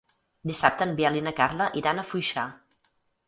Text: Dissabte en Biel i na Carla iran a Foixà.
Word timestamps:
Dissabte 0.51 0.83
en 0.87 0.95
Biel 0.99 1.19
i 1.19 1.21
na 1.27 1.33
Carla 1.41 1.69
iran 1.83 2.01
a 2.01 2.05
Foixà. 2.13 2.47